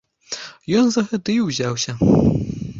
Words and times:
Ён 0.79 0.89
за 0.95 1.01
гэта 1.13 1.35
і 1.37 1.37
ўзяўся. 1.51 1.91